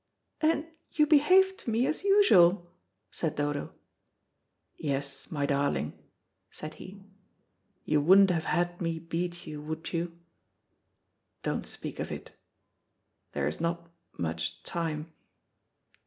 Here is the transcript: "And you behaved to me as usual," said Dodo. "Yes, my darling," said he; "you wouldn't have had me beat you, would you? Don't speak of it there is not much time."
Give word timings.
"And 0.41 0.65
you 0.89 1.05
behaved 1.05 1.59
to 1.59 1.69
me 1.69 1.85
as 1.85 2.03
usual," 2.03 2.65
said 3.11 3.35
Dodo. 3.35 3.71
"Yes, 4.75 5.29
my 5.29 5.45
darling," 5.45 5.95
said 6.49 6.73
he; 6.73 7.03
"you 7.85 8.01
wouldn't 8.01 8.31
have 8.31 8.45
had 8.45 8.81
me 8.81 8.97
beat 8.97 9.45
you, 9.45 9.61
would 9.61 9.93
you? 9.93 10.17
Don't 11.43 11.67
speak 11.67 11.99
of 11.99 12.11
it 12.11 12.31
there 13.33 13.45
is 13.47 13.61
not 13.61 13.91
much 14.17 14.63
time." 14.63 15.13